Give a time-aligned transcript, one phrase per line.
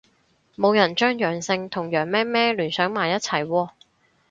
[0.55, 3.69] 冇人將陽性同羊咩咩聯想埋一齊喎